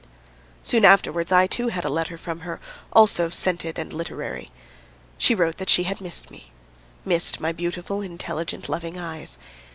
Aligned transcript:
Soon 0.63 0.83
afterwards 0.83 1.31
I, 1.31 1.45
too, 1.45 1.67
had 1.67 1.85
a 1.85 1.87
letter 1.89 2.17
from 2.17 2.39
her, 2.39 2.59
also 2.91 3.29
scented 3.29 3.77
and 3.77 3.93
literary. 3.93 4.49
She 5.19 5.35
wrote 5.35 5.57
that 5.57 5.69
she 5.69 5.83
had 5.83 6.01
missed 6.01 6.31
me, 6.31 6.51
missed 7.05 7.39
my 7.39 7.51
beautiful, 7.51 8.01
intelligent, 8.01 8.67
loving 8.67 8.97
eyes. 8.97 9.37